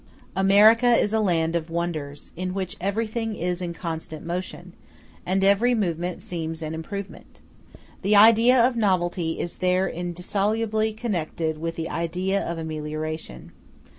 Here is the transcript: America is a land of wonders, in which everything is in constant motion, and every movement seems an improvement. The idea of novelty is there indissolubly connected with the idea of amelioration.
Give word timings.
America 0.35 0.95
is 0.95 1.13
a 1.13 1.19
land 1.19 1.55
of 1.55 1.69
wonders, 1.69 2.31
in 2.35 2.55
which 2.55 2.75
everything 2.81 3.35
is 3.35 3.61
in 3.61 3.71
constant 3.71 4.25
motion, 4.25 4.73
and 5.27 5.43
every 5.43 5.75
movement 5.75 6.23
seems 6.23 6.63
an 6.63 6.73
improvement. 6.73 7.39
The 8.01 8.15
idea 8.15 8.59
of 8.59 8.75
novelty 8.75 9.39
is 9.39 9.57
there 9.57 9.87
indissolubly 9.87 10.91
connected 10.93 11.59
with 11.59 11.75
the 11.75 11.87
idea 11.87 12.43
of 12.43 12.57
amelioration. 12.57 13.51